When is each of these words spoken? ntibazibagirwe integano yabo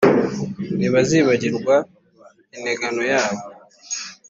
ntibazibagirwe 0.77 1.75
integano 2.55 3.01
yabo 3.11 3.43